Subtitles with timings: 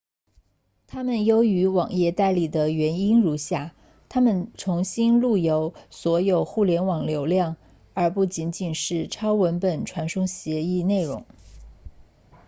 [0.87, 3.75] 它们优于网页代理的原因如下
[4.09, 7.55] 它们重新路由所有互联网流量
[7.93, 11.23] 而不仅仅是超文本传送协议 http 内容